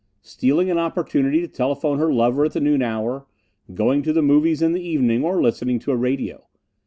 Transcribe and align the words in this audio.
Stealing 0.23 0.71
an 0.71 0.79
opportunity 0.79 1.41
to 1.41 1.47
telephone 1.47 1.99
her 1.99 2.11
lover 2.11 2.43
at 2.43 2.53
the 2.53 2.59
noon 2.59 2.81
hour; 2.81 3.27
going 3.71 4.01
to 4.01 4.11
the 4.11 4.23
movies 4.23 4.63
in 4.63 4.71
the 4.73 4.81
evening, 4.81 5.23
or 5.23 5.39
listening 5.43 5.77
to 5.77 5.91
a 5.91 5.95
radio. 5.95 6.47